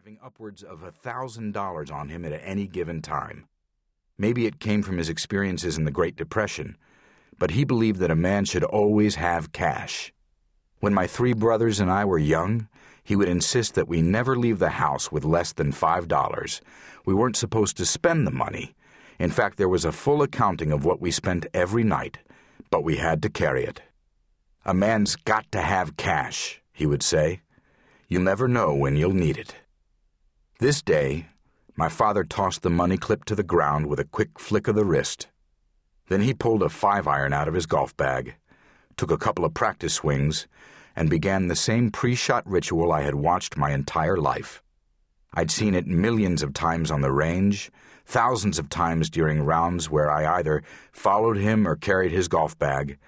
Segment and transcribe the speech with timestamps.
[0.00, 3.46] having upwards of a thousand dollars on him at any given time.
[4.16, 6.78] Maybe it came from his experiences in the Great Depression,
[7.38, 10.10] but he believed that a man should always have cash.
[10.78, 12.66] When my three brothers and I were young,
[13.04, 16.62] he would insist that we never leave the house with less than five dollars.
[17.04, 18.74] We weren't supposed to spend the money.
[19.18, 22.16] In fact, there was a full accounting of what we spent every night,
[22.70, 23.82] but we had to carry it.
[24.64, 27.42] A man's got to have cash, he would say.
[28.08, 29.56] You'll never know when you'll need it.
[30.60, 31.24] This day,
[31.74, 34.84] my father tossed the money clip to the ground with a quick flick of the
[34.84, 35.28] wrist.
[36.10, 38.34] Then he pulled a five iron out of his golf bag,
[38.98, 40.46] took a couple of practice swings,
[40.94, 44.62] and began the same pre shot ritual I had watched my entire life.
[45.32, 47.70] I'd seen it millions of times on the range,
[48.04, 52.98] thousands of times during rounds where I either followed him or carried his golf bag,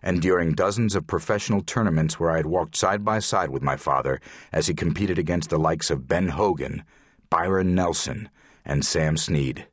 [0.00, 3.74] and during dozens of professional tournaments where I had walked side by side with my
[3.74, 4.20] father
[4.52, 6.84] as he competed against the likes of Ben Hogan,
[7.30, 8.28] Byron Nelson,
[8.64, 9.68] and Sam Snead.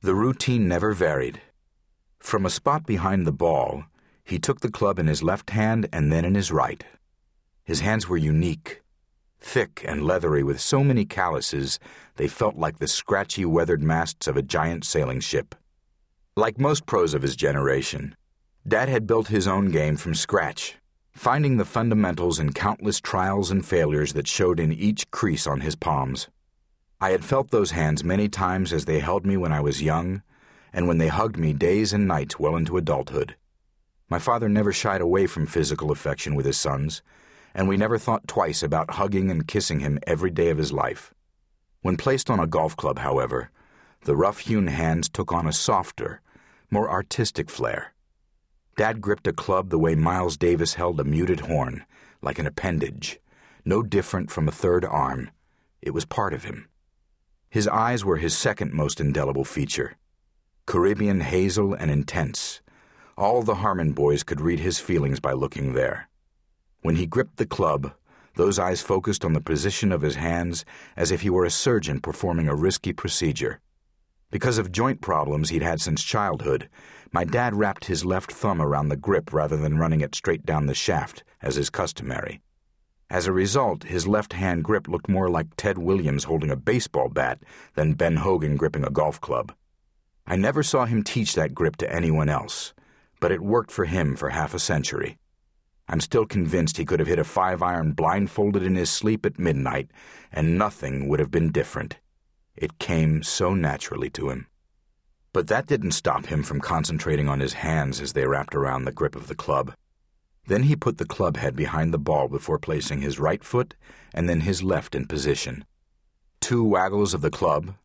[0.00, 1.42] The routine never varied.
[2.18, 3.84] From a spot behind the ball,
[4.24, 6.82] he took the club in his left hand and then in his right.
[7.64, 8.80] His hands were unique,
[9.38, 11.78] thick and leathery with so many calluses
[12.16, 15.54] they felt like the scratchy, weathered masts of a giant sailing ship.
[16.34, 18.16] Like most pros of his generation,
[18.66, 20.76] Dad had built his own game from scratch,
[21.12, 25.76] finding the fundamentals in countless trials and failures that showed in each crease on his
[25.76, 26.28] palms.
[27.02, 30.22] I had felt those hands many times as they held me when I was young,
[30.70, 33.36] and when they hugged me days and nights well into adulthood.
[34.10, 37.00] My father never shied away from physical affection with his sons,
[37.54, 41.14] and we never thought twice about hugging and kissing him every day of his life.
[41.80, 43.50] When placed on a golf club, however,
[44.04, 46.20] the rough hewn hands took on a softer,
[46.70, 47.94] more artistic flair.
[48.76, 51.84] Dad gripped a club the way Miles Davis held a muted horn,
[52.20, 53.18] like an appendage,
[53.64, 55.30] no different from a third arm.
[55.80, 56.68] It was part of him.
[57.50, 59.96] His eyes were his second most indelible feature.
[60.66, 62.60] Caribbean hazel and intense.
[63.18, 66.08] All the Harmon boys could read his feelings by looking there.
[66.82, 67.92] When he gripped the club,
[68.36, 70.64] those eyes focused on the position of his hands
[70.96, 73.60] as if he were a surgeon performing a risky procedure.
[74.30, 76.68] Because of joint problems he'd had since childhood,
[77.10, 80.66] my dad wrapped his left thumb around the grip rather than running it straight down
[80.66, 82.40] the shaft, as is customary.
[83.10, 87.08] As a result, his left hand grip looked more like Ted Williams holding a baseball
[87.08, 87.42] bat
[87.74, 89.52] than Ben Hogan gripping a golf club.
[90.28, 92.72] I never saw him teach that grip to anyone else,
[93.18, 95.18] but it worked for him for half a century.
[95.88, 99.40] I'm still convinced he could have hit a five iron blindfolded in his sleep at
[99.40, 99.90] midnight,
[100.30, 101.96] and nothing would have been different.
[102.54, 104.46] It came so naturally to him.
[105.32, 108.92] But that didn't stop him from concentrating on his hands as they wrapped around the
[108.92, 109.74] grip of the club.
[110.50, 113.76] Then he put the club head behind the ball before placing his right foot
[114.12, 115.64] and then his left in position.
[116.40, 117.76] Two waggles of the club,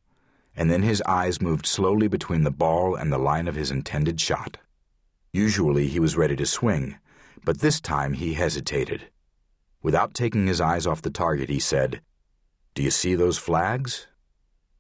[0.56, 4.20] and then his eyes moved slowly between the ball and the line of his intended
[4.20, 4.58] shot.
[5.32, 6.98] Usually he was ready to swing,
[7.44, 9.12] but this time he hesitated.
[9.84, 12.02] Without taking his eyes off the target, he said,
[12.74, 14.08] Do you see those flags?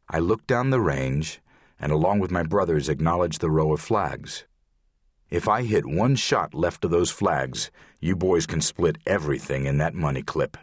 [0.09, 1.39] I looked down the range
[1.79, 4.45] and, along with my brothers, acknowledged the row of flags.
[5.29, 9.79] If I hit one shot left of those flags, you boys can split everything in
[9.79, 10.55] that money clip.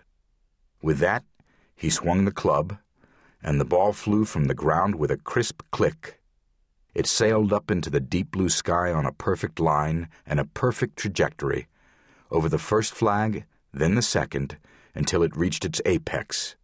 [0.80, 1.24] With that,
[1.74, 2.78] he swung the club,
[3.42, 6.20] and the ball flew from the ground with a crisp click.
[6.94, 10.96] It sailed up into the deep blue sky on a perfect line and a perfect
[10.96, 11.66] trajectory,
[12.30, 14.58] over the first flag, then the second,
[14.94, 16.54] until it reached its apex.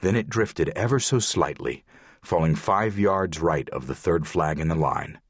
[0.00, 1.84] Then it drifted ever so slightly,
[2.22, 5.20] falling five yards right of the third flag in the line.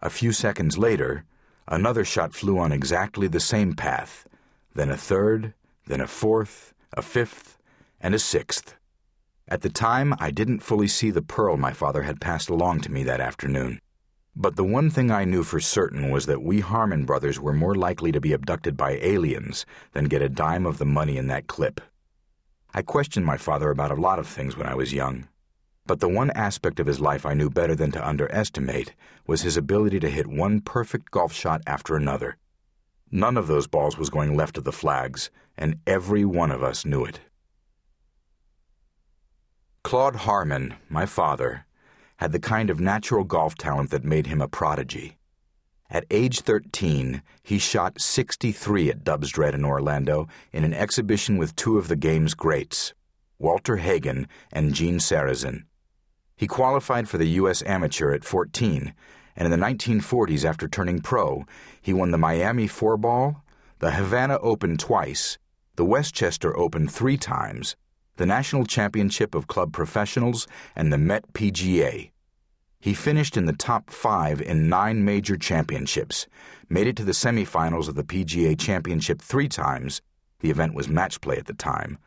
[0.00, 1.24] A few seconds later,
[1.66, 4.26] Another shot flew on exactly the same path,
[4.74, 5.54] then a third,
[5.86, 7.58] then a fourth, a fifth,
[8.00, 8.76] and a sixth.
[9.48, 12.92] At the time, I didn't fully see the pearl my father had passed along to
[12.92, 13.80] me that afternoon.
[14.36, 17.74] But the one thing I knew for certain was that we Harmon brothers were more
[17.74, 21.46] likely to be abducted by aliens than get a dime of the money in that
[21.46, 21.80] clip.
[22.72, 25.28] I questioned my father about a lot of things when I was young.
[25.86, 28.94] But the one aspect of his life I knew better than to underestimate
[29.26, 32.38] was his ability to hit one perfect golf shot after another.
[33.10, 36.86] None of those balls was going left of the flags, and every one of us
[36.86, 37.20] knew it.
[39.82, 41.66] Claude Harmon, my father,
[42.16, 45.18] had the kind of natural golf talent that made him a prodigy.
[45.90, 51.76] At age 13, he shot 63 at Dubsdread in Orlando in an exhibition with two
[51.76, 52.94] of the game's greats,
[53.38, 55.64] Walter Hagen and Gene Sarazen.
[56.36, 57.62] He qualified for the U.S.
[57.62, 58.92] Amateur at 14,
[59.36, 61.44] and in the 1940s, after turning pro,
[61.80, 63.42] he won the Miami Four Ball,
[63.78, 65.38] the Havana Open twice,
[65.76, 67.76] the Westchester Open three times,
[68.16, 70.46] the National Championship of Club Professionals,
[70.76, 72.10] and the Met PGA.
[72.80, 76.26] He finished in the top five in nine major championships,
[76.68, 80.02] made it to the semifinals of the PGA Championship three times,
[80.40, 81.98] the event was match play at the time,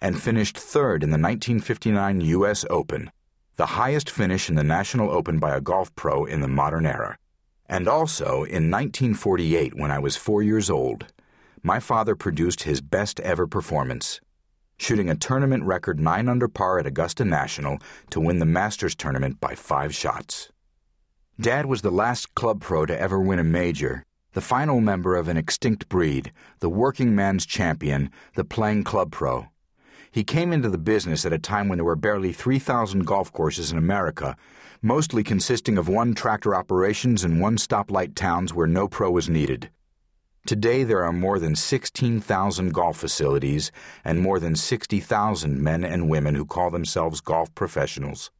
[0.00, 2.64] and finished third in the 1959 U.S.
[2.70, 3.10] Open,
[3.56, 7.18] the highest finish in the National Open by a golf pro in the modern era.
[7.68, 11.06] And also, in 1948, when I was four years old,
[11.62, 14.20] my father produced his best ever performance,
[14.78, 17.78] shooting a tournament record 9 under par at Augusta National
[18.10, 20.50] to win the Masters tournament by five shots.
[21.40, 25.28] Dad was the last club pro to ever win a major, the final member of
[25.28, 29.46] an extinct breed, the working man's champion, the playing club pro.
[30.12, 33.72] He came into the business at a time when there were barely 3,000 golf courses
[33.72, 34.36] in America,
[34.82, 39.70] mostly consisting of one tractor operations and one stoplight towns where no pro was needed.
[40.46, 43.72] Today, there are more than 16,000 golf facilities
[44.04, 48.30] and more than 60,000 men and women who call themselves golf professionals.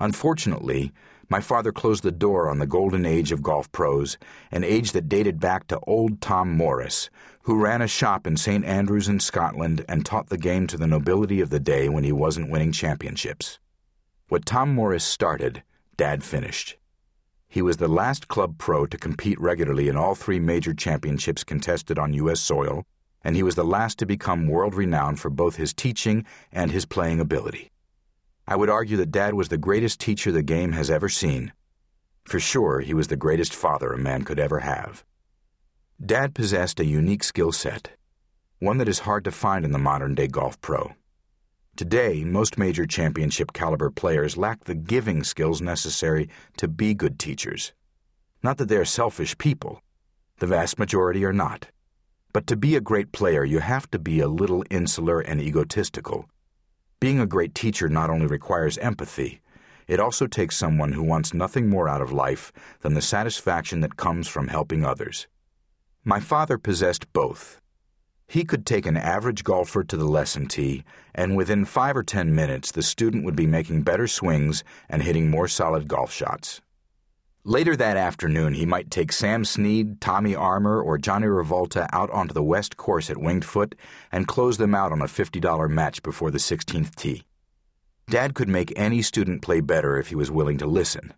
[0.00, 0.92] Unfortunately,
[1.28, 4.16] my father closed the door on the golden age of golf pros,
[4.50, 7.10] an age that dated back to old Tom Morris,
[7.42, 8.64] who ran a shop in St.
[8.64, 12.12] Andrews in Scotland and taught the game to the nobility of the day when he
[12.12, 13.58] wasn't winning championships.
[14.28, 15.62] What Tom Morris started,
[15.96, 16.76] Dad finished.
[17.48, 21.98] He was the last club pro to compete regularly in all three major championships contested
[21.98, 22.40] on U.S.
[22.40, 22.84] soil,
[23.22, 26.84] and he was the last to become world renowned for both his teaching and his
[26.84, 27.70] playing ability.
[28.48, 31.52] I would argue that Dad was the greatest teacher the game has ever seen.
[32.24, 35.04] For sure, he was the greatest father a man could ever have.
[36.04, 37.90] Dad possessed a unique skill set,
[38.60, 40.92] one that is hard to find in the modern day golf pro.
[41.76, 47.72] Today, most major championship caliber players lack the giving skills necessary to be good teachers.
[48.42, 49.82] Not that they are selfish people,
[50.38, 51.66] the vast majority are not.
[52.32, 56.28] But to be a great player, you have to be a little insular and egotistical.
[57.00, 59.40] Being a great teacher not only requires empathy,
[59.86, 63.96] it also takes someone who wants nothing more out of life than the satisfaction that
[63.96, 65.26] comes from helping others.
[66.04, 67.60] My father possessed both
[68.28, 70.84] he could take an average golfer to the lesson tee,
[71.14, 75.30] and within five or ten minutes, the student would be making better swings and hitting
[75.30, 76.60] more solid golf shots.
[77.48, 82.34] Later that afternoon, he might take Sam Snead, Tommy Armour, or Johnny Revolta out onto
[82.34, 83.76] the west course at Winged Foot
[84.10, 87.22] and close them out on a $50 match before the 16th tee.
[88.10, 91.14] Dad could make any student play better if he was willing to listen.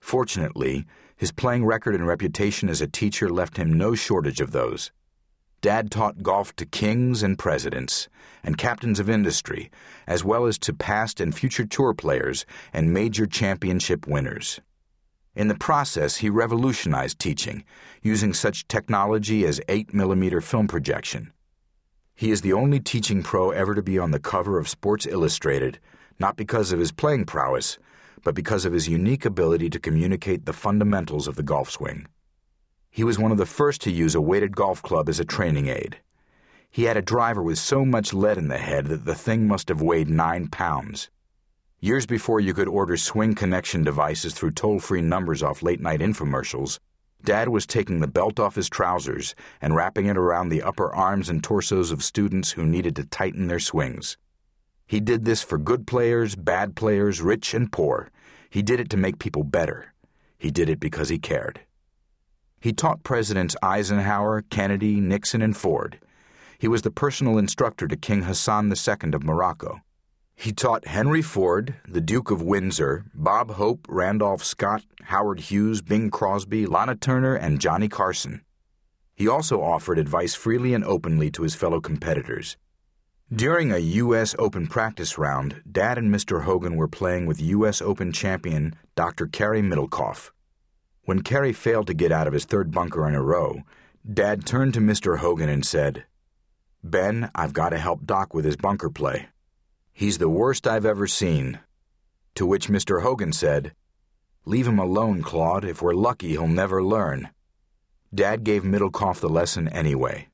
[0.00, 4.90] Fortunately, his playing record and reputation as a teacher left him no shortage of those.
[5.60, 8.08] Dad taught golf to kings and presidents
[8.42, 9.70] and captains of industry,
[10.06, 14.62] as well as to past and future tour players and major championship winners.
[15.38, 17.62] In the process, he revolutionized teaching,
[18.02, 21.32] using such technology as 8mm film projection.
[22.16, 25.78] He is the only teaching pro ever to be on the cover of Sports Illustrated,
[26.18, 27.78] not because of his playing prowess,
[28.24, 32.08] but because of his unique ability to communicate the fundamentals of the golf swing.
[32.90, 35.68] He was one of the first to use a weighted golf club as a training
[35.68, 35.98] aid.
[36.68, 39.68] He had a driver with so much lead in the head that the thing must
[39.68, 41.10] have weighed nine pounds.
[41.80, 46.00] Years before you could order swing connection devices through toll free numbers off late night
[46.00, 46.80] infomercials,
[47.22, 51.28] Dad was taking the belt off his trousers and wrapping it around the upper arms
[51.28, 54.16] and torsos of students who needed to tighten their swings.
[54.88, 58.10] He did this for good players, bad players, rich and poor.
[58.50, 59.94] He did it to make people better.
[60.36, 61.60] He did it because he cared.
[62.60, 66.00] He taught Presidents Eisenhower, Kennedy, Nixon, and Ford.
[66.58, 69.80] He was the personal instructor to King Hassan II of Morocco.
[70.40, 76.10] He taught Henry Ford, the Duke of Windsor, Bob Hope, Randolph Scott, Howard Hughes, Bing
[76.10, 78.42] Crosby, Lana Turner, and Johnny Carson.
[79.16, 82.56] He also offered advice freely and openly to his fellow competitors.
[83.34, 84.36] During a U.S.
[84.38, 86.44] Open practice round, Dad and Mr.
[86.44, 87.82] Hogan were playing with U.S.
[87.82, 89.26] Open champion Dr.
[89.26, 90.30] Cary Middlecoff.
[91.02, 93.62] When Cary failed to get out of his third bunker in a row,
[94.08, 95.18] Dad turned to Mr.
[95.18, 96.04] Hogan and said,
[96.84, 99.30] Ben, I've got to help Doc with his bunker play.
[99.98, 101.58] He's the worst I've ever seen.
[102.36, 103.02] To which Mr.
[103.02, 103.72] Hogan said,
[104.44, 105.64] Leave him alone, Claude.
[105.64, 107.30] If we're lucky, he'll never learn.
[108.14, 110.28] Dad gave Middlecoff the lesson anyway.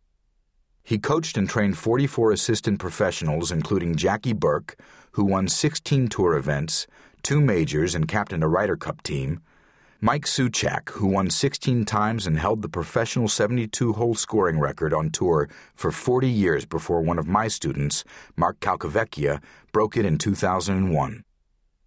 [0.82, 4.78] He coached and trained 44 assistant professionals, including Jackie Burke,
[5.12, 6.86] who won 16 tour events,
[7.22, 9.40] two majors, and captained a Ryder Cup team,
[10.04, 15.08] Mike Souchak, who won 16 times and held the professional 72 hole scoring record on
[15.08, 18.04] tour for 40 years before one of my students,
[18.36, 19.40] Mark Calcavecchia,
[19.72, 21.24] broke it in 2001.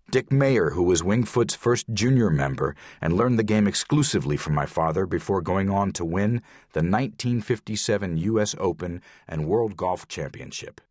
[0.10, 4.56] Dick Mayer, who was Winged Foot's first junior member and learned the game exclusively from
[4.56, 6.42] my father before going on to win
[6.74, 8.56] the 1957 U.S.
[8.58, 10.82] Open and World Golf Championship.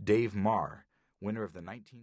[0.00, 0.86] Dave Marr,
[1.20, 2.02] winner of the 19